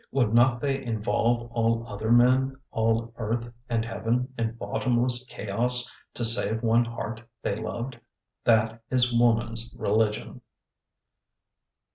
[0.11, 6.25] Would not they involve all other men, all earth and heaven, in bottomless chaos, to
[6.25, 7.99] save one heart they loved?
[8.43, 10.41] That is woman's religion.